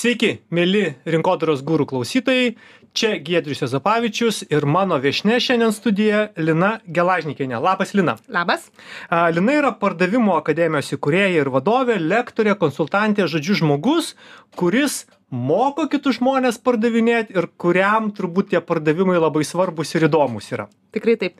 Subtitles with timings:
[0.00, 2.54] Sveiki, mėly rinkodaros gūrų klausytojai.
[2.96, 7.58] Čia Giedrius Jozapavičius ir mano viešne šiandien studija Lina Gelažnikinė.
[7.60, 8.14] Labas, Lina.
[8.32, 8.70] Labas.
[9.36, 14.14] Lina yra pardavimo akademijos įkūrėja ir vadovė, lektorė, konsultantė, žodžiu žmogus,
[14.56, 20.66] kuris moko kitus žmones pardavinėti ir kuriam turbūt tie pardavimai labai svarbus ir įdomus yra.
[20.90, 21.36] Tikrai taip.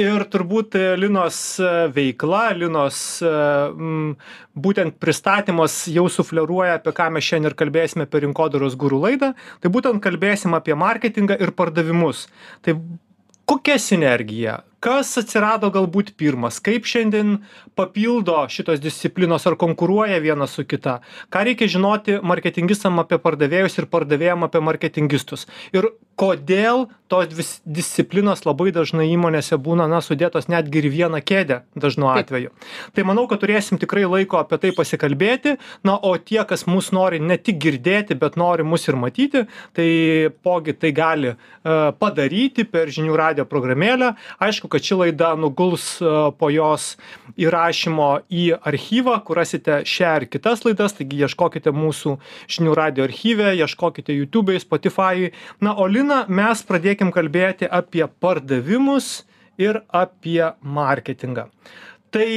[0.00, 3.32] Ir turbūt e, Linos e, veikla, Linos e,
[3.68, 4.14] m,
[4.56, 9.34] būtent pristatymas jau sufleruoja, apie ką mes šiandien ir kalbėsime per rinkodaros gurų laidą.
[9.60, 12.26] Tai būtent kalbėsim apie marketingą ir pardavimus.
[12.64, 12.78] Tai
[13.44, 14.62] kokia sinergija?
[14.84, 16.58] Kas atsirado galbūt pirmas?
[16.60, 17.38] Kaip šiandien
[17.78, 20.98] papildo šitos disciplinos ar konkuruoja viena su kita?
[21.32, 25.46] Ką reikia žinoti marketingistam apie pardavėjus ir pardavėjam apie marketingistus?
[25.72, 25.88] Ir
[26.20, 27.44] kodėl tos dvi
[27.78, 32.52] disciplinos labai dažnai įmonėse būna, na, sudėtos netgi ir vieną kėdę dažnu atveju.
[32.94, 35.56] Tai manau, kad turėsim tikrai laiko apie tai pasikalbėti.
[35.86, 39.44] Na, o tie, kas mus nori ne tik girdėti, bet nori mus ir matyti,
[39.76, 39.88] tai
[40.46, 44.14] pogi tai gali uh, padaryti per žinių radio programėlę.
[44.42, 46.94] Aišku, kad ši laida nuguls uh, po jos
[47.40, 52.16] įrašymo į archyvą, kur rasite šią ir kitas laidas, taigi ieškokite mūsų
[52.56, 55.30] žinių radio archyve, ieškokite YouTube, Spotify.
[55.62, 59.22] Na, o Lina, mes pradėkim kalbėti apie pardavimus
[59.62, 61.48] ir apie marketingą.
[62.10, 62.28] Tai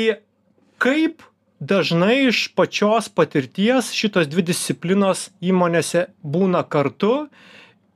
[0.81, 1.25] kaip
[1.59, 7.27] dažnai iš pačios patirties šitos dvi disciplinos įmonėse būna kartu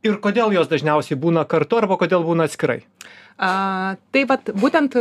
[0.05, 2.81] ir kodėl jos dažniausiai būna kartu arba kodėl būna atskirai?
[3.37, 4.97] A, tai vat, būtent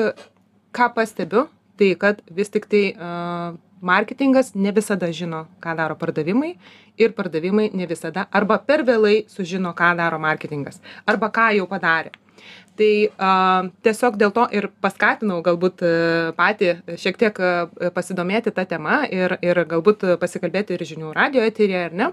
[0.77, 1.49] ką pastebiu,
[1.81, 6.55] tai kad vis tik tai a, marketingas ne visada žino, ką daro pardavimai
[7.01, 12.13] ir pardavimai ne visada arba per vėlai sužino, ką daro marketingas arba ką jau padarė
[12.79, 13.31] tai a,
[13.85, 15.91] tiesiog dėl to ir paskatinau galbūt a,
[16.37, 17.51] patį šiek tiek a,
[17.95, 22.09] pasidomėti tą temą ir, ir galbūt pasikalbėti ir žinių radio eterėje, ar ne?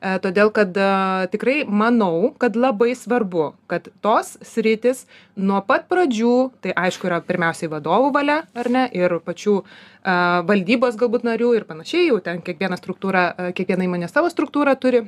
[0.00, 5.04] A, todėl, kad a, tikrai manau, kad labai svarbu, kad tos sritis
[5.36, 10.98] nuo pat pradžių, tai aišku yra pirmiausiai vadovų valia, ar ne, ir pačių a, valdybos
[11.00, 15.06] galbūt narių ir panašiai, jau ten kiekviena struktūra, a, kiekviena įmonė savo struktūrą turi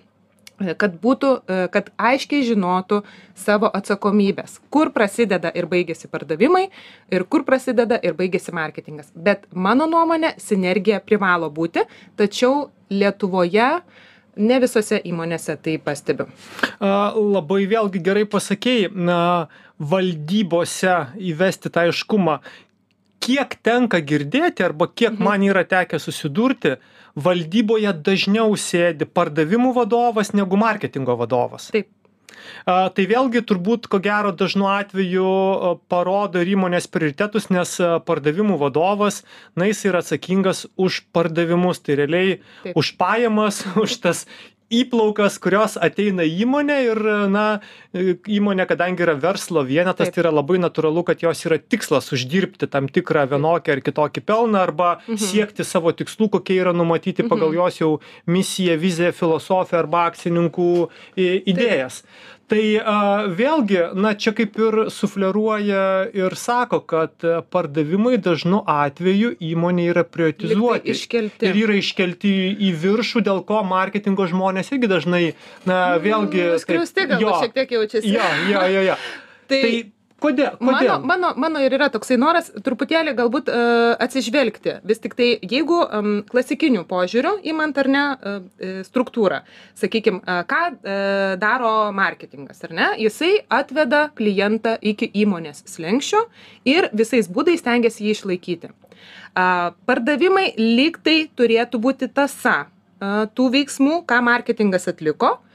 [0.81, 3.01] kad būtų, e, kad aiškiai žinotų
[3.39, 6.69] savo atsakomybės, kur prasideda ir baigėsi pardavimai
[7.11, 9.11] ir kur prasideda ir baigėsi marketingas.
[9.15, 13.69] Bet mano nuomonė, sinergija privalo būti, tačiau Lietuvoje
[14.37, 16.27] ne visose įmonėse tai pastebiu.
[16.81, 18.91] Labai vėlgi gerai pasakėjai,
[19.81, 20.97] valdybose
[21.31, 22.41] įvesti tą aiškumą,
[23.25, 25.25] kiek tenka girdėti arba kiek mhm.
[25.25, 26.77] man yra tekę susidurti,
[27.15, 31.71] valdyboje dažniau sėdi pardavimų vadovas negu marketingo vadovas.
[31.75, 31.91] Taip.
[32.65, 35.31] Tai vėlgi turbūt ko gero dažnu atveju
[35.93, 37.75] parodo ir įmonės prioritetus, nes
[38.07, 39.23] pardavimų vadovas,
[39.59, 42.77] na, jis yra atsakingas už pardavimus, tai realiai Taip.
[42.81, 44.25] už pajamas, už tas
[44.71, 47.01] įplaukas kurios ateina į įmonę ir
[47.33, 47.45] na
[48.31, 52.87] įmonė kadangi yra verslo vienetas tai yra labai natūralu kad jos yra tikslas uždirbti tam
[52.89, 55.19] tikrą vienokį ar kitokį pelną arba Mhm.
[55.19, 57.93] siekti savo tikslų kokie yra numatyti pagal jos jau
[58.27, 60.69] misiją viziją filosofiją arba akcininkų
[61.19, 62.03] idėjas
[62.51, 62.95] tai a,
[63.39, 65.83] vėlgi na čia kaip ir sufleruoja
[66.19, 71.47] ir sako kad a, pardavimai dažnu atveju įmonėj yra prioritizuoti iškelti.
[71.51, 75.23] ir yra iškelti į viršų dėl ko marketingo žmonės irgi dažnai
[75.71, 78.13] na vėlgi taip- Skriausti gal šiek tiek jaučiasi.
[78.19, 78.99] jo jo jo jo
[79.51, 79.73] Tai-
[80.21, 84.77] tai kodėl Mano, kodėl mano, mano ir yra toksai noras truputėlį galbūt uh, atsižvelgti.
[84.87, 85.81] Vis tik tai, jeigu
[86.31, 88.39] klasikinių požiūrių įmant ar ne uh,
[88.87, 89.43] struktūrą,
[89.81, 90.61] sakykime, uh, ką
[91.41, 96.23] daro marketingas, ar ne, jisai atveda klientą iki įmonės slengščio
[96.69, 98.73] ir visais būdais stengiasi jį išlaikyti.
[99.35, 105.50] Pardavimai lyg tai turėtų būti tasa uh, tų veiksmų, ką marketingas atliko E,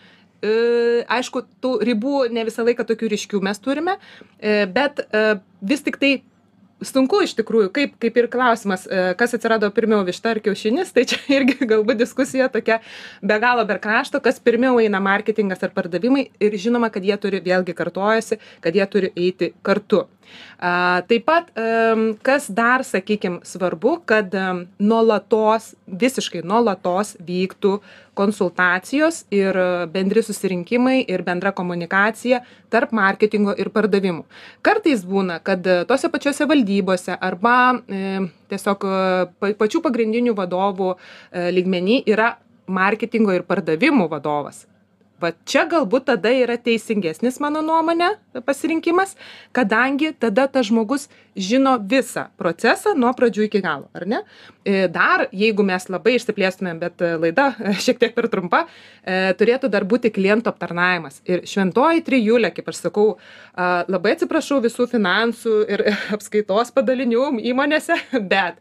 [1.17, 3.97] aišku, tų ribų ne visą laiką tokių ryškių mes turime,
[4.39, 5.28] e, bet e,
[5.66, 6.16] vis tik tai
[6.85, 11.05] sunku iš tikrųjų, kaip, kaip ir klausimas, e, kas atsirado pirmiau višta ar kiaušinis, tai
[11.09, 12.81] čia irgi galbūt diskusija tokia
[13.23, 17.41] be galo be krašto, kas pirmiau eina marketingas ar pardavimai ir žinoma, kad jie turi,
[17.46, 20.05] vėlgi kartojasi, kad jie turi eiti kartu.
[20.58, 21.52] Taip pat,
[22.25, 24.34] kas dar, sakykime, svarbu, kad
[24.81, 27.75] nuolatos, visiškai nuolatos vyktų
[28.16, 32.41] konsultacijos ir e, bendri susirinkimai ir bendra komunikacija
[32.73, 34.23] tarp marketingo ir pardavimų.
[34.66, 38.06] Kartais būna, kad e, tose pačiose valdybose arba e,
[38.52, 38.88] tiesiog
[39.40, 40.94] pa- pačių pagrindinių vadovų
[41.34, 42.35] lygmenį yra
[42.66, 44.66] marketingo ir pardavimų vadovas.
[45.22, 48.11] Va čia galbūt tada yra teisingesnis mano nuomonė
[48.44, 49.14] pasirinkimas,
[49.56, 51.08] kadangi tada tas žmogus
[51.40, 54.20] žino visą procesą nuo pradžių iki galo, ar ne?
[54.66, 57.52] E, dar, jeigu mes labai išsiplėstumėm, bet e, laida
[57.85, 58.64] šiek tiek per trumpa,
[59.38, 61.20] turėtų dar būti kliento aptarnavimas.
[61.29, 63.03] Ir šventoji trijulė, kaip aš sakau,
[63.85, 65.84] labai atsiprašau visų finansų ir
[66.16, 68.00] apskaitos padalinių įmonėse,
[68.34, 68.58] bet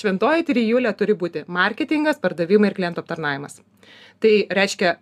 [0.00, 3.60] šventoji trijulė turi būti marketingas, pardavimai ir kliento aptarnavimas.
[4.24, 4.96] Tai reiškia,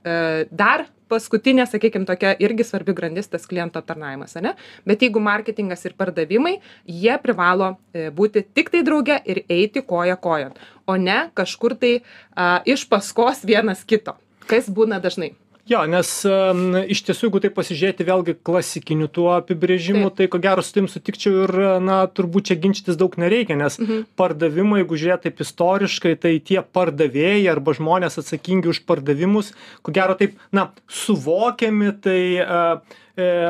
[0.50, 4.54] dar paskutinė sakykim tokia irgi svarbi grandis tas kliento aptarnavimas ane?
[4.88, 6.58] Bet jeigu marketingas ir pardavimai
[6.88, 10.54] jie privalo e, būti tiktai drauge ir eiti koja kojon
[10.86, 11.94] o ne kažkur tai
[12.34, 14.16] a, iš paskos vienas kito.
[14.44, 15.32] Kas būna dažnai
[15.70, 16.62] jo nes em,
[16.92, 21.44] iš tiesų jeigu taip pasižiūrėti vėlgi klasikiniu tuo apibrėžimu tai ko gero su tavim sutikčiau
[21.46, 24.02] ir na turbūt čia ginčytis daug nereikia nes Mhm.
[24.20, 30.14] pardavimai jeigu žiūrėt taip istoriškai tai tie pardavėjai arba žmonės atsakingi už pardavimus ko gero
[30.20, 32.60] taip na suvokiami tai e,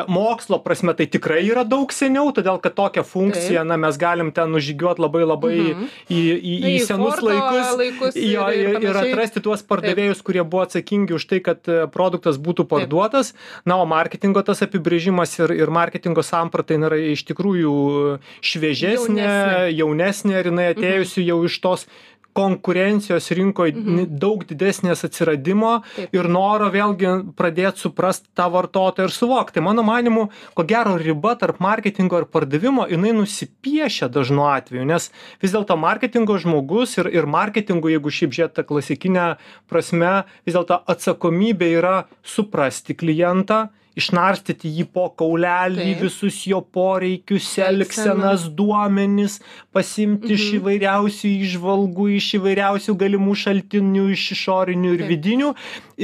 [0.08, 4.50] mokslo prasme tai tikrai yra daug seniau todėl kad tokią funkciją na mes galim ten
[4.52, 5.86] nužygiuot labai labai Mhm.
[6.10, 9.62] į į į Į senus Fordo laikus laikus ir- jo ir ir ir atrasti tuos
[9.62, 13.32] pardavėjus kurie buvo atsakingi už tai kad e, produktas būtų parduotas.
[13.64, 19.76] Na o marketingo tas apibrėžimas ir ir marketingo samprata yra iš tikrųjų šviežesnė Jaunesnė.
[19.78, 21.86] jaunesnė ir jinai atėjusi jau iš tos
[22.34, 25.76] konkurencijos rinkoj ni- daug didesnės atsiradimo
[26.12, 29.54] ir noro vėlgi pradėt suprast tą vartotoją ir suvokt.
[29.54, 35.10] Tai mano manymu ko gero riba tarp marketingo ir pardavimo jinai nusipiešia dažnu atveju nes
[35.42, 39.28] vis dėlto marketingo žmogus ir ir marketingo jeigu šiaip žiūrėt ta klasikine
[39.70, 46.00] prasme vis dėlto atsakomybė yra suprasti klientą išnarstyti jį po kaulelį Taip.
[46.02, 49.40] visus jo poreikius elgsenas duomenis
[49.72, 50.58] pasiimti iš Mhm.
[50.60, 55.08] įvairiausių įžvalgų iš įvairiausių galimų šaltinių iš išorinių ir Taip.
[55.12, 55.54] vidinių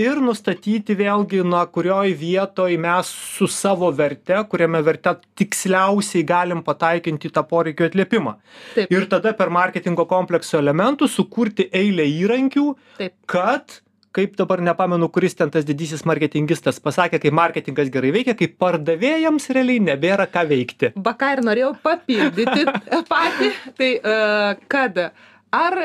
[0.04, 3.06] ir nustatyti vėlgi na kurioj vietoj mes
[3.36, 8.36] su savo verte kuriame verte tiksliausiai galim pataikinti tą poreikių atliepimą
[8.74, 8.90] Taip.
[8.90, 12.66] ir tada per marketingo komplekso elementus sukurti eilę įrankių
[12.98, 13.12] Taip.
[13.26, 13.80] kad
[14.16, 19.48] kaip dabar nepamenu kuris ten tas didysis marketingistas pasakė kaip marketingas gerai veikia kai pardavėjams
[19.54, 20.92] realiai nebėra ką veikti.
[20.96, 22.66] Va ką ir norėjau papildyti
[23.12, 24.18] patį tai e,
[24.72, 25.00] kad
[25.54, 25.78] ar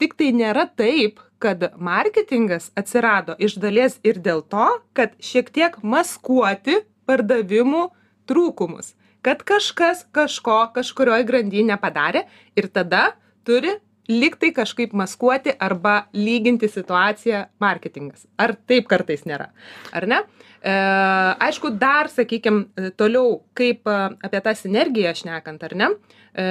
[0.00, 5.80] tik tai nėra taip kad marketingas atsirado iš dalies ir dėl to kad šiek tiek
[5.80, 7.86] maskuoti pardavimų
[8.28, 8.94] trūkumus
[9.24, 13.78] kad kažkas kažko kažkurioj grandy nepadarė ir tada turi
[14.10, 18.26] lyg tai kažkaip maskuoti arba lyginti situaciją marketingas.
[18.38, 19.50] Ar taip kartais nėra?
[19.94, 20.22] Ar ne?
[20.60, 20.72] E,
[21.46, 25.88] aišku dar sakykim e, toliau kaip e, apie tą sinergiją šnekant ar ne?
[26.34, 26.44] E,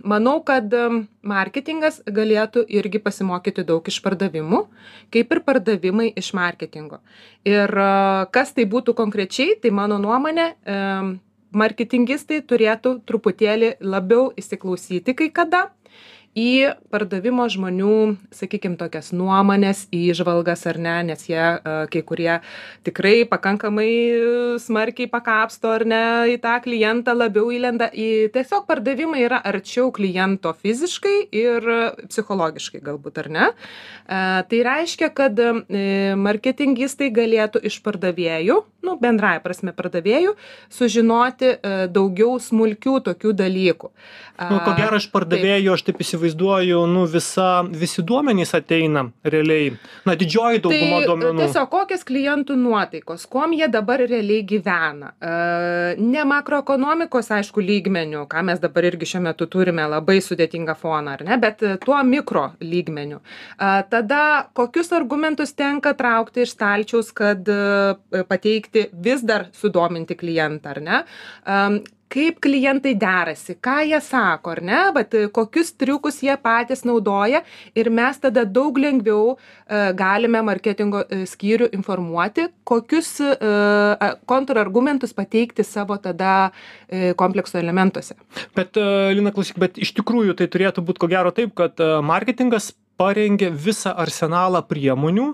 [0.00, 0.86] manau kad e,
[1.22, 4.64] marketingas galėtų irgi pasimokyti daug iš pardavimų
[5.12, 7.02] kaip ir pardavimai iš marketingo.
[7.44, 7.92] Ir e,
[8.32, 10.80] kas tai būtų konkrečiai tai mano nuomone e,
[11.54, 15.68] marketingistai turėtų truputėlį labiau įsiklausyti kai kada
[16.34, 22.40] į pardavimo žmonių sakykim tokias nuomones įžvalgas ar ne nes jie a, kai kurie
[22.86, 26.02] tikrai pakankamai smarkiai pakapsto ar ne
[26.34, 27.88] į tą klientą labiau įlenda.
[27.94, 31.70] Į tiesiog pardavimai yra arčiau kliento fiziškai ir
[32.10, 33.48] psichologiškai galbūt ar ne?
[34.04, 40.34] A, tai reiškia kad e, marketingistai galėtų iš pardavėjų nu bendrąja prasme pardavėjų
[40.72, 43.90] sužinoti e, daugiau smulkių tokių dalykų.
[44.50, 46.23] Nu ko gero iš pardavėjų aš taip įsivaizduoju
[46.86, 49.72] nu visa visi duomenys ateina realiai.
[50.06, 51.42] Na didžioji dauguma tai duomenų.
[51.42, 55.12] tiesiog kokios klientų nuotaikos kuom jie dabar realiai gyvena.
[55.20, 55.34] E,
[56.00, 61.24] ne makroekonomikos aišku lygmeniu ką mes dabar irgi šiuo metu turime labai sudėtingą foną ar
[61.26, 63.20] ne bet e, tuo mikro lygmeniu.
[63.58, 67.92] A, tada kokius argumentus tenka traukti iš stalčiaus kad e,
[68.28, 71.04] pateikti vis dar sudominti klientą ar ne
[72.12, 74.80] kaip klientai derasi ką jie sako ar ne?
[74.94, 77.42] Vat kokius triukus jie patys naudoja
[77.74, 85.64] ir mes tada daug lengviau e, galime marketingo e, skyrių informuoti kokius e, kontrargumentus pateikti
[85.66, 86.50] savo tada
[86.88, 88.16] e, komplekso elementuose.
[88.56, 91.90] Bet e, lina klausyk bet iš tikrųjų tai turėtų būt ko gero taip kad e,
[92.04, 95.32] marketingas parengė visą arsenalą priemonių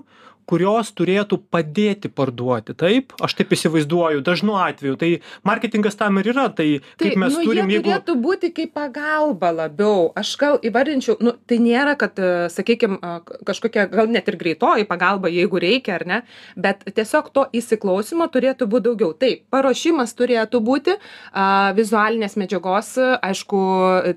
[0.51, 2.75] kurios turėtų padėti parduoti.
[2.77, 4.97] Taip aš taip įsivaizduoju dažnu atveju.
[4.99, 5.09] Tai
[5.47, 6.67] marketingas tam ir yra tai
[6.99, 10.09] kaip mes nu, turim jeigu turėtų būti kaip pagalba labiau.
[10.19, 14.87] Aš gal įvardinčiau nu tai nėra kad e, sakykim k- kažkokia gal net ir greitoji
[14.89, 16.19] pagalba jeigu reikia ar ne
[16.57, 19.13] bet tiesiog to įsiklausymo turėtų būt daugiau.
[19.15, 23.61] Taip paruošimas turėtų būti a, vizualinės medžiagos aišku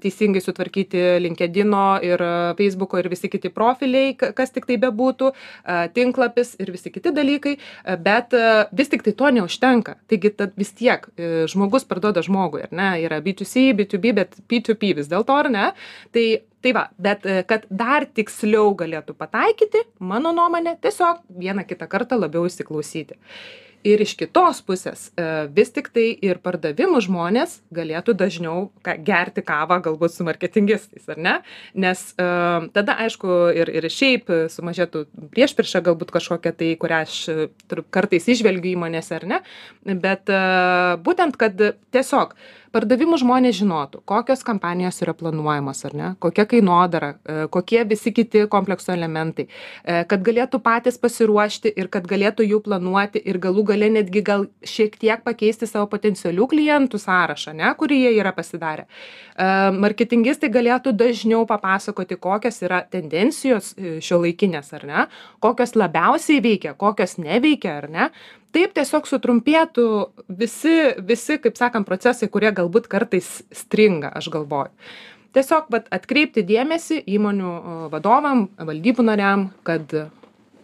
[0.03, 5.31] teisingai sutvarkyti linkedino ir a, feisbuko ir visi kiti profiliai ka- kas tik tai bebūtų
[5.31, 7.57] a, tinklapis tinklapis ir visi kiti dalykai,
[8.03, 8.35] bet
[8.73, 9.97] vis tik tai to neužtenka.
[10.09, 11.07] Taigi vis tiek
[11.51, 15.73] žmogus parduoda žmogui, ar ne, yra B2C, B2B, bet P2P vis dėlto, ar ne.
[16.13, 16.27] Tai
[16.65, 22.47] tai va bet kad dar tiksliau galėtų pataikyti mano nuomone tiesiog vieną kitą kartą labiau
[22.49, 23.19] įsiklausyti
[23.85, 28.69] ir iš kitos pusės e, vis tiktai ir pardavimų žmonės galėtų dažniau
[29.07, 31.35] gerti kavą galbūt su marketingistais ar ne?
[31.77, 32.29] Nes e,
[32.77, 35.05] tada aišku ir ir šiaip sumažėtų
[35.37, 37.21] priešprieša galbūt kažkokia tai kurią aš
[37.95, 39.41] kartais įžvelgiu įmonėse ar ne?
[39.85, 40.43] Bet e,
[41.05, 41.61] būtent kad
[41.95, 42.37] tiesiog
[42.75, 46.11] pardavimų žmonės žinotų kokios kampanijos yra planuojamos ar ne?
[46.23, 47.15] Kokia kainodara
[47.55, 49.47] kokie visi kiti komplekso elementai
[49.85, 54.97] kad galėtų patys pasiruošti ir kad galėtų jau planuoti ir galų gale netgi gal šiek
[55.01, 58.87] tiek pakeisti savo potencialių klientų sąrašą ane kurį jie yra pasidarę.
[58.87, 59.49] E,
[59.85, 65.07] marketingistai galėtų dažniau papasakoti kokios yra tendencijos e, šiuolaikinės ar ne?
[65.45, 68.11] Kokios labiausiai veikia kokios neveikia ar ne
[68.55, 69.89] taip tiesiog sutrumpėtų
[70.41, 74.73] visi visi kaip sakant procesai kurie galbūt kartais stringa aš galvoju.
[75.35, 77.55] Tiesiog vat atkreipti dėmesį įmonių
[77.91, 79.91] vadovam valdybų nariam kad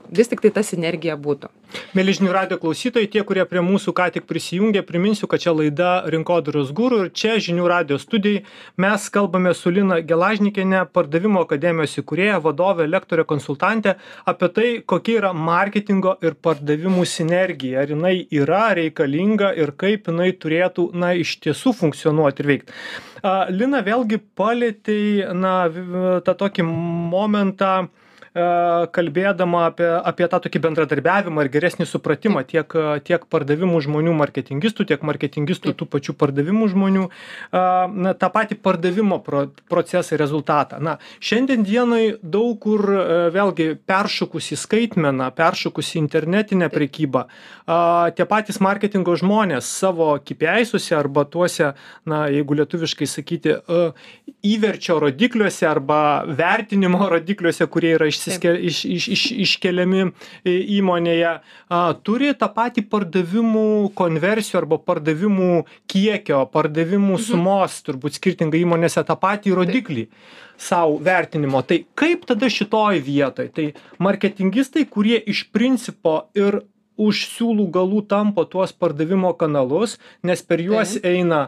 [0.08, 1.50] vis tiktai ta sinergija būtų.
[1.94, 5.90] Mėly žinių radio klausytojai, tie, kurie prie mūsų ką tik prisijungė, priminsiu, kad čia laida
[6.10, 8.42] Rinkodaros gūrų ir čia žinių radio studijai
[8.80, 13.96] mes kalbame su Lina Gelažnikinė, pardavimo akademijos įkūrėja, vadovė, lektorė, konsultantė
[14.30, 20.32] apie tai, kokia yra marketingo ir pardavimų sinergija, ar jinai yra reikalinga ir kaip jinai
[20.34, 22.78] turėtų, na, iš tiesų funkcionuoti ir veikti.
[23.54, 25.00] Lina vėlgi palėtė,
[25.36, 25.54] na,
[26.24, 27.74] tą tokį momentą,
[28.34, 35.02] kalbėdama apie, apie tą tokį bendradarbiavimą ir geresnį supratimą tiek, tiek pardavimų žmonių marketingistų, tiek
[35.02, 37.08] marketingistų tų pačių pardavimų žmonių,
[37.50, 40.78] na, tą patį pardavimo pro, procesą ir rezultatą.
[40.78, 42.86] Na, šiandien dienai daug kur
[43.34, 47.24] vėlgi peršokus į skaitmeną, peršokus į internetinę prekybą,
[48.14, 51.72] tie patys marketingo žmonės savo kipiaisuose arba tuose,
[52.06, 53.58] na, jeigu lietuviškai sakyti,
[54.46, 60.04] įverčio rodikliuose arba vertinimo rodikliuose, kurie yra iš išsiske, iš, iš, iš, iškeliami
[60.78, 67.24] įmonėje, a, turi tą patį pardavimų konversijų arba pardavimų kiekio, pardavimų mhm.
[67.24, 70.06] sumos, turbūt skirtingai įmonėse tą patį rodiklį
[70.60, 71.62] savo vertinimo.
[71.64, 73.48] Tai kaip tada šitoj vietoj?
[73.56, 73.70] Tai
[74.02, 76.60] marketingistai, kurie iš principo ir
[77.00, 79.96] už siūlų galų tampo tuos pardavimo kanalus,
[80.26, 81.46] nes per juos eina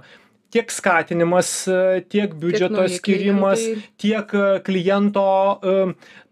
[0.52, 1.50] tiek skatinimas,
[2.12, 3.92] tiek biudžeto tiek skirimas, klientai.
[4.02, 4.34] tiek
[4.66, 5.28] kliento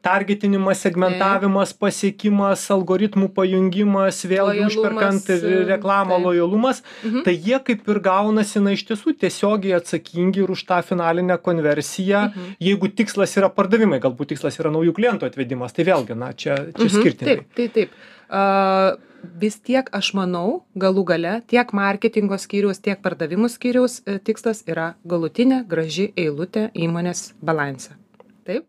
[0.04, 5.28] targetinimas, segmentavimas, pasiekimas, algoritmų pajungimas, vėlgi užperkant
[5.68, 6.24] reklamą, tai.
[6.24, 7.24] lojalumas, mhm.
[7.26, 12.30] tai jie kaip ir gaunasi, na iš tiesų tiesiogiai atsakingi ir už tą finalinę konversiją,
[12.30, 12.56] mhm.
[12.70, 16.88] jeigu tikslas yra pardavimai, galbūt tikslas yra naujų klientų atvedimas, tai vėlgi, na čia, čia
[16.88, 16.96] mhm.
[16.96, 17.38] skirtingai.
[17.44, 18.02] Taip, taip, taip.
[18.30, 19.09] Uh,
[19.40, 24.94] vis tiek aš manau, galų gale, tiek marketingo skyriaus, tiek pardavimų skyriaus e, tikslas yra
[25.04, 27.96] galutinė graži eilutė įmonės balansą.
[28.48, 28.66] Taip?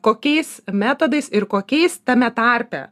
[0.00, 2.88] kokiais metodais ir kokiais tame tarpe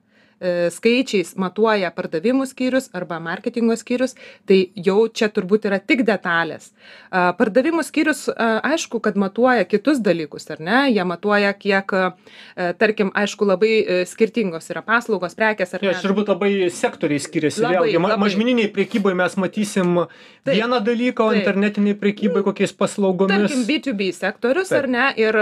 [0.74, 4.14] skaičiais matuoja pardavimų skyrius arba marketingo skyrius,
[4.46, 6.70] tai jau čia turbūt yra tik detalės.
[7.10, 10.78] Pardavimų skyrius, aišku, kad matuoja kitus dalykus, ar ne?
[10.92, 15.92] Jie matuoja, kiek, e, tarkim, aišku, labai e, skirtingos yra paslaugos, prekės ar ne.
[15.92, 17.62] Aš turbūt labai sektoriai skiriasi.
[17.64, 18.18] Labai, Vėlgi, labai.
[18.24, 23.48] mažmeniniai priekybai mes matysim taip, vieną dalyką, o internetiniai priekybai kokiais paslaugomis.
[23.48, 24.84] Tarkim, B2B sektorius, taip.
[24.84, 25.06] ar ne?
[25.20, 25.40] Ir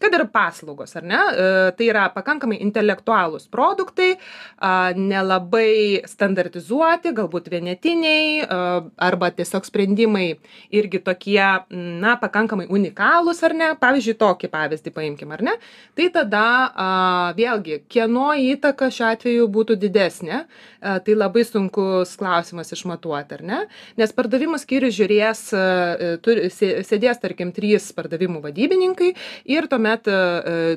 [0.00, 1.22] kad ir paslaugos, ar ne?
[1.76, 4.14] Tai yra pakankamai intelektualūs produktai,
[4.96, 8.46] nelabai standartizuoti, galbūt vienetiniai
[8.96, 10.38] arba tiesiog sprendimai
[10.72, 13.68] irgi tokie, na, pakankamai unikalūs ar ne.
[13.80, 15.56] Pavyzdžiui, tokį pavyzdį paimkim, ar ne.
[15.98, 16.46] Tai tada
[17.36, 20.44] vėlgi, kieno įtaka šiuo atveju būtų didesnė,
[20.80, 23.60] tai labai sunkus klausimas išmatuoti, ar ne.
[24.00, 25.44] Nes pardavimų skyrius žiūrės,
[26.24, 29.12] turi, sėdės, tarkim, trys pardavimų vadybininkai
[29.52, 30.08] ir tuomet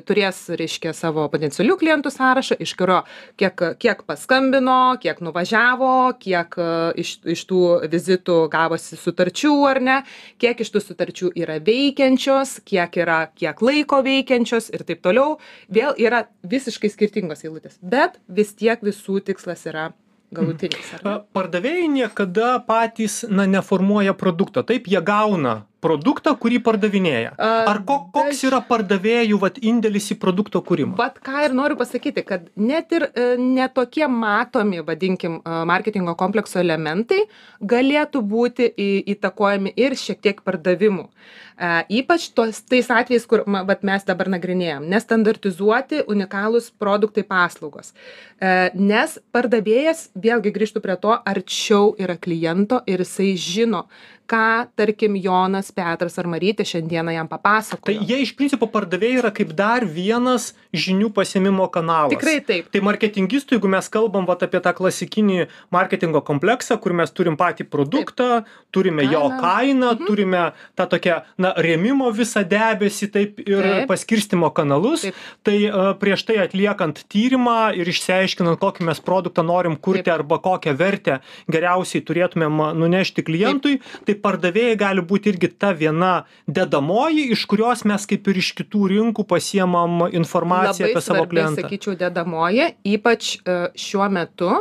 [0.04, 3.00] turės, reiškia, savo potencialių klientų sąrašą, iš kurio
[3.40, 6.68] kiek kiek paskambino kiek nuvažiavo kiek e,
[7.02, 9.96] iš iš tų vizitų gavosi sutarčių ar ne
[10.42, 15.38] kiek iš tų sutarčių yra veikiančios kiek yra kiek laiko veikiančios ir taip toliau
[15.72, 19.90] vėl yra visiškai skirtingos eilutės bet vis tiek visų tikslas yra
[20.34, 20.92] galutinis.
[21.34, 24.62] Pardavėjai niekada patys na, neformuoja produkto.
[24.66, 27.32] Taip, jie gauna produktą, kurį pardavinėja.
[27.40, 30.96] Ar ko, koks yra pardavėjų vat, indėlis į produkto kūrimą?
[31.00, 36.60] Vat ką ir noriu pasakyti, kad net ir e, netokie matomi, vadinkim, e, marketingo komplekso
[36.60, 37.22] elementai
[37.60, 38.68] galėtų būti
[39.14, 41.08] įtakojami ir šiek tiek pardavimų.
[41.08, 47.92] E, Ypač tos, tais atvejais, kur vat, mes dabar nagrinėjom, nestandartizuoti unikalūs produktai paslaugos.
[48.40, 53.84] Nes pardavėjas, vėlgi grįžtų prie to, arčiau yra kliento ir jisai žino,
[54.30, 58.06] ką, tarkim, Jonas, Petras ar Marytė šiandieną jam Tai papasakojo.
[58.06, 62.14] jie iš principo pardavėjai yra kaip dar vienas žinių pasiemimo kanalas.
[62.14, 62.70] Tikrai taip.
[62.70, 67.66] Tai marketingistų, jeigu mes kalbam vat, apie tą klasikinį marketingo kompleksą, kur mes turim patį
[67.70, 69.94] produktą, turime jo Kainą.
[69.96, 70.06] mhm.
[70.06, 70.42] turime
[70.78, 73.88] tą tokią, na, rėmimo visą debesį, taip ir Taip.
[73.90, 75.06] paskirstimo kanalus,
[75.46, 80.76] tai uh, prieš tai atliekant tyrimą ir išsiaiškinant, kokį mes produktą norim kurti arba kokią
[80.78, 81.20] vertę
[81.50, 86.12] geriausiai turėtumėm nunešti klientui, tai pardavėjai gali būti irgi ta viena
[86.46, 91.64] dedamoji, iš kurios mes kaip ir iš kitų rinkų pasiemam informaciją apie savo svarbi, klientą.
[91.64, 94.52] sakyčiau, dedamoji, ypač e, šiuo metu,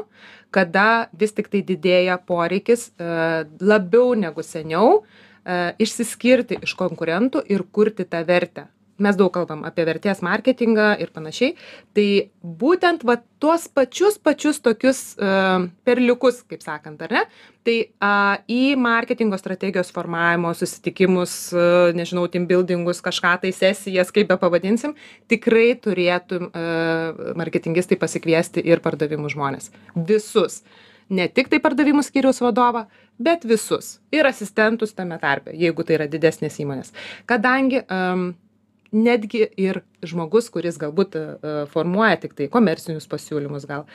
[0.56, 3.14] kada vis tik tai didėja poreikis e,
[3.62, 8.70] labiau negu seniau e, išsiskirti iš konkurentų ir kurti tą vertę.
[9.00, 11.54] Mes daug kalbam apie vertės marketingą ir panašiai.
[11.96, 12.08] Tai
[12.44, 17.22] būtent va tuos pačius, pačius tokius uh, perliukus, kaip sakant, ar ne?
[17.68, 24.28] Tai uh, į marketingo strategijos formavimo susitikimus, uh, nežinau, team buildingus, kažką tai sesijas, kaip
[24.32, 24.98] be pavadinsim,
[25.32, 29.72] tikrai turėtų uh, marketingistai pasikviesti ir pardavimų žmonės.
[29.96, 30.62] Visus.
[31.10, 32.84] Ne tik tai pardavimų skyriaus vadovą,
[33.18, 33.98] bet visus.
[34.14, 36.94] Ir asistentus tame tarpe, jeigu tai yra didesnės įmonės.
[37.30, 38.30] Kadangi um,
[38.96, 43.86] netgi ir žmogus, kuris galbūt uh, formuoja tik tai komercinius pasiūlymus, gal,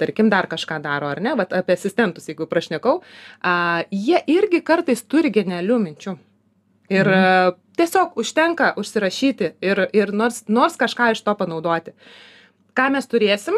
[0.00, 3.00] tarkim, dar kažką daro ar ne, bet apie asistentus, jeigu prašnekau,
[3.90, 6.16] jie irgi kartais turi genialių minčių.
[6.92, 7.52] Ir mhm.
[7.52, 11.94] uh, tiesiog užtenka užsirašyti ir, ir nors, nors kažką iš to panaudoti.
[12.76, 13.56] Ką mes turėsim?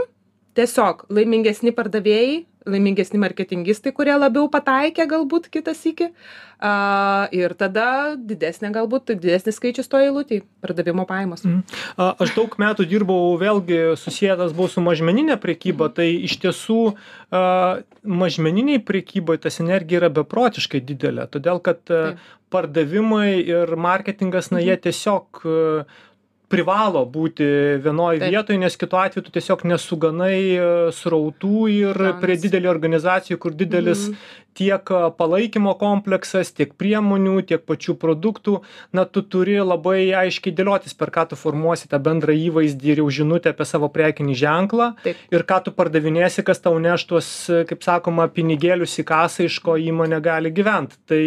[0.57, 6.11] Tiesiog laimingesni pardavėjai, laimingesni marketingistai, kurie labiau pataikė galbūt kitas iki.
[6.57, 11.45] Uh, ir tada didesnė galbūt, didesnis skaičius to eilutį, pardavimo pajamos.
[11.45, 11.83] Mhm.
[12.01, 16.81] A, Aš daug metų dirbau vėlgi susijęs buvau su mažmeninė priekyba, tai iš tiesų
[17.29, 22.25] a, mažmeniniai priekyboje tas energija yra beprotiškai didelė, todėl kad a, Taip.
[22.49, 25.85] pardavimai ir marketingas, na, jie tiesiog a,
[26.49, 27.47] privalo būti
[27.83, 33.53] vienoj vietoj, nes kitu atveju tu tiesiog nesuganai a, srautų ir prie didelio organizacijų, kur
[33.53, 34.17] didelis Mhm.
[34.57, 38.61] Tiek palaikymo kompleksas, tiek priemonių, tiek pačių produktų,
[38.97, 43.09] na, tu turi labai aiškiai dėliotis, per ką tu formuosi tą bendrą įvaizdį ir jau
[43.21, 44.89] žinutę apie savo prekinį ženklą.
[45.35, 47.31] Ir ką tu pardavinėsi, kas tau neš tuos,
[47.69, 51.01] kaip sakoma, pinigėlius į kasą, iš ko įmonė gali gyventi.
[51.11, 51.23] Tai,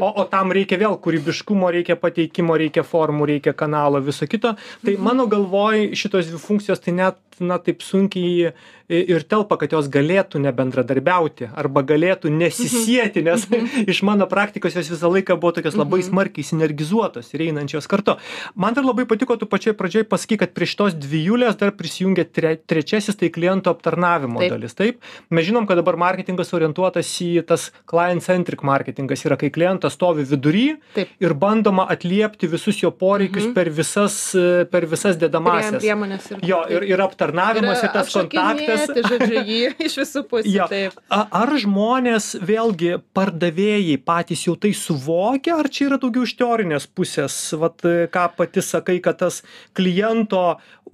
[0.00, 4.56] o, o tam reikia vėl kūrybiškumo, reikia pateikimo, reikia formų, reikia kanalo, viso kito.
[4.84, 8.52] Tai mano galvoj šitos dvi funkcijos tai net, na, taip sunkiai
[8.88, 13.46] ir telpa, kad jos galėtų nebendradarbiauti arba galėtų nesisieti, nes
[13.92, 18.18] iš mano praktikos jos visą laiką buvo tokios labai smarkiai sinergizuotos ir einančios kartu.
[18.54, 22.54] Man dar labai patiko, tu pačioj pradžioj pasaky, kad prie šitos dvijulės dar prisijungia tre,
[22.60, 24.54] trečiasis, tai kliento aptarnavimo Taip.
[24.56, 24.76] dalis.
[24.76, 25.00] Taip,
[25.32, 30.66] mes žinom, kad dabar marketingas orientuotas į tas client-centric marketingas, yra kai klientas stovi vidury
[30.96, 31.16] Taip.
[31.24, 35.80] ir bandoma atliepti visus jo poreikius per visas, e, per visas dedamasias.
[35.80, 36.44] priemonės ir.
[36.44, 38.73] Jo, ir, ir aptarnavimas, ir tas kontaktas.
[38.90, 40.52] Tai žodžiu, jį iš visų pusių.
[40.54, 40.68] Jo.
[40.70, 40.96] Taip.
[41.14, 47.36] Ar žmonės, vėlgi, pardavėjai patys jau tai suvokia, ar čia yra daugiau iš teorinės pusės,
[47.60, 49.42] vat, ką pati sakai, kad tas
[49.76, 50.44] kliento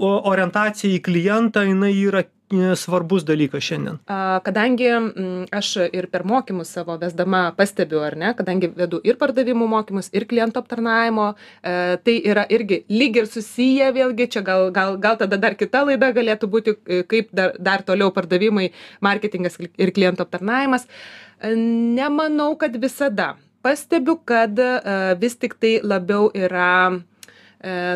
[0.00, 3.98] orientacija į klientą, jinai yra svarbus dalykas šiandien.
[4.44, 4.88] Kadangi
[5.54, 10.26] aš ir per mokymus savo vesdama pastebiu, ar ne, kadangi vedu ir pardavimų mokymus, ir
[10.30, 15.38] kliento aptarnaimo, e, tai yra irgi lyg ir susiję, vėlgi čia gal, gal, gal tada
[15.38, 20.88] dar kita laida galėtų būti, e, kaip dar, dar toliau pardavimai, marketingas ir kliento aptarnavimas.
[21.38, 23.36] E, Nemanau, kad visada.
[23.60, 24.56] Pastebiu, kad
[25.20, 26.96] vis tik tai labiau yra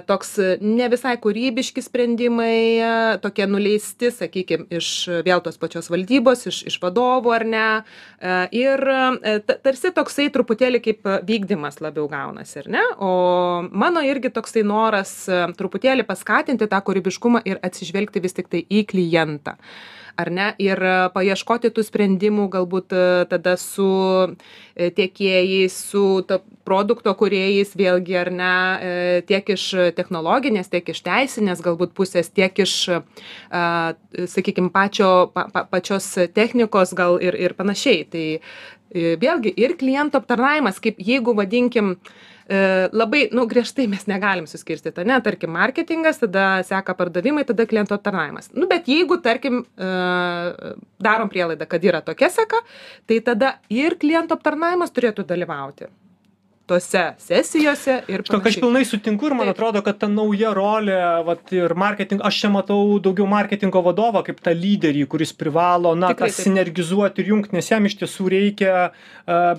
[0.06, 2.90] toks ne visai kūrybiški sprendimai, e,
[3.24, 4.88] tokie nuleisti, sakykime, iš
[5.24, 7.66] vėl tos pačios valdybos, iš, iš vadovų ar ne.
[8.20, 12.84] E, Ir e, ta- tarsi toksai truputėlį kaip vykdymas labiau gaunasi, ar ne?
[13.00, 13.10] O
[13.72, 18.84] mano irgi toksai noras e, truputėlį paskatinti tą kūrybiškumą ir atsižvelgti vis tik tai į
[18.92, 19.56] klientą.
[20.16, 20.52] Ar ne?
[20.62, 23.86] Ir e, paieškoti tų sprendimų galbūt e, tada su
[24.30, 28.52] e, tiekėjais, su to produkto kuriejais, vėlgi ar ne,
[29.28, 29.64] tiek iš
[29.98, 32.72] technologinės, tiek iš teisinės galbūt pusės, tiek iš,
[34.32, 38.06] sakykime, pačio, pa, pa, pačios technikos gal ir, ir panašiai.
[38.08, 38.24] Tai
[38.94, 42.33] vėlgi ir klientų aptarnavimas, kaip jeigu vadinkim, e,
[42.92, 48.50] labai, nu, griežtai mes negalim suskirstyti, ne, tarkim, marketingas, tada seka pardavimai, tada klientų aptarnavimas.
[48.52, 49.90] Nu, bet jeigu, tarkim, e,
[51.04, 52.60] darom prielaidą, kad yra tokia seka,
[53.08, 55.88] tai tada ir klientų aptarnavimas turėtų dalyvauti
[56.66, 58.62] tose sesijose ir Žinok, aš panašiai.
[58.62, 59.56] pilnai sutinku ir man Taip.
[59.56, 64.40] atrodo, kad ta nauja rolė, vat, ir marketing, aš čia matau daugiau marketingo vadovą kaip
[64.44, 68.74] tą lyderį, kuris privalo, na, Tikrai tą sinergizuoti ir jungti, nes jam iš tiesų reikia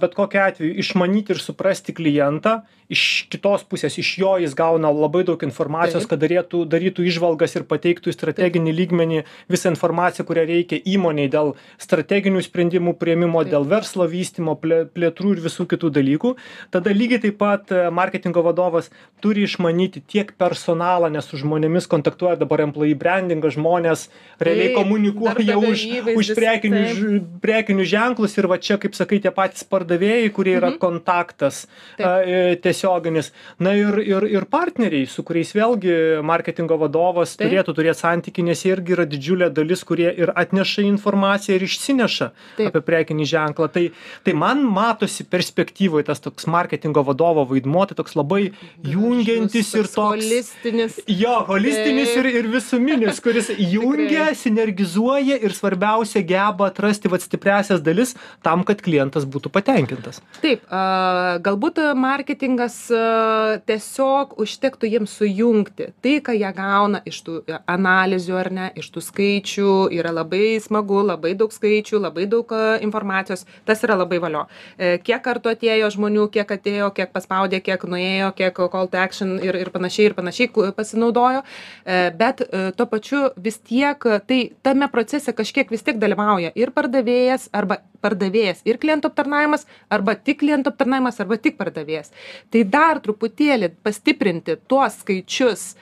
[0.02, 5.24] bet kokiu atveju išmanyti ir suprasti klientą, iš kitos pusės, iš jo jis gauna labai
[5.26, 10.78] daug informacijos, kad darytų, darytų išvalgas ir pateiktų į strateginį lygmenį visą informaciją, kurią reikia
[10.86, 13.52] įmoniai dėl strateginių sprendimų prieimimo, Taip.
[13.56, 16.36] dėl verslo vystimo, plė- plėtrų ir visų kitų dalykų.
[16.72, 22.38] Tada lygiai taip pat e, marketingo vadovas turi išmanyti tiek personalą, nes su žmonėmis kontaktuoja
[22.38, 24.08] dabar employee brandingas, žmonės
[24.40, 27.02] realiai komunikuoja už, už prekinius,
[27.42, 30.80] prekinius ženklus ir va čia, kaip sakai, tie patys pardavėjai, kurie yra Mhm.
[30.82, 31.66] kontaktas
[31.98, 33.32] a, e, tiesioginis.
[33.60, 38.74] Na ir, ir, ir partneriai, su kuriais vėlgi marketingo vadovas turėtų turėti santykių, nes jie
[38.76, 42.30] irgi yra didžiulė dalis, kurie ir atneša informaciją ir išsineša
[42.68, 43.70] apie prekinį ženklą.
[43.72, 43.86] Tai,
[44.26, 48.52] tai man matosi perspektyvoje tas toks marketingo vadovo vaidmuo, tai toks labai
[48.84, 49.96] jungiantis ir toks.
[50.16, 51.00] Holistinis.
[51.10, 58.16] Jo, holistinis ir, ir visuminis, kuris jungia, sinergizuoja ir svarbiausia geba atrasti vat stipriasias dalis
[58.46, 60.22] tam, kad klientas būtų patenkintas.
[60.44, 67.38] Taip, a, galbūt marketingas a, tiesiog užtektų jiems sujungti tai, ką jie gauna iš tų
[67.72, 72.78] analizių ar ne, iš tų skaičių, yra labai smagu, labai daug skaičių, labai daug a,
[72.86, 74.46] informacijos, tas yra labai valio.
[74.78, 79.38] E, Kiek kartų atėjo žmonių, kiek atėjo, kiek paspaudė, kiek nuėjo, kiek call to action
[79.44, 81.44] ir, ir panašiai, ir panašiai pasinaudojo,
[81.86, 86.50] E, bet e, tuo pačiu vis tiek, e, tai tame procese kažkiek vis tiek dalyvauja
[86.58, 92.14] ir pardavėjas, arba pardavėjas, ir klientų aptarnavimas, arba tik klientų aptarnavimas, arba tik pardavėjas.
[92.54, 95.76] Tai dar truputėlį pastiprinti tuos skaičius e,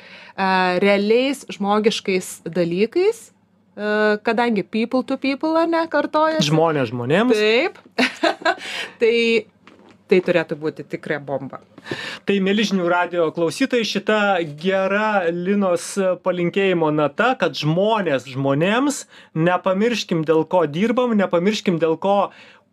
[0.83, 3.93] realiais žmogiškais dalykais, e,
[4.25, 6.41] kadangi people to people, ar ne, kartoja.
[6.43, 7.35] Žmonės žmonėms.
[7.37, 7.81] Taip.
[9.01, 9.15] tai,
[10.11, 11.61] tai turėtų būti tikra bomba.
[12.27, 14.19] Tai mėlyžinių radio klausytojai šita
[14.59, 19.03] gera Linos palinkėjimo nata, kad žmonės žmonėms
[19.35, 22.17] nepamirškim dėl ko dirbam, nepamirškim dėl ko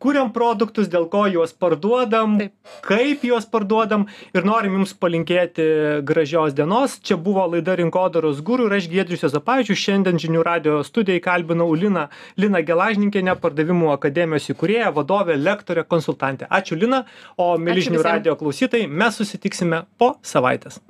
[0.01, 2.39] kuriam produktus, dėl ko juos parduodam,
[2.87, 5.67] kaip juos parduodam ir norim jums palinkėti
[6.09, 6.97] gražios dienos.
[7.05, 9.81] Čia buvo laida Rinkodaros gurų ir aš Giedrius Jozapavičius.
[9.81, 12.09] Šiandien žinių radio studijai kalbinau Liną,
[12.41, 16.49] Liną Gelažninkienę, pardavimų akademijos įkūrėją, vadovę, lektorę, konsultantę.
[16.51, 17.05] Ačiū Lina,
[17.37, 18.09] o mėlyžinių visiem.
[18.09, 20.81] radio klausytojai, mes susitiksime po savaitės.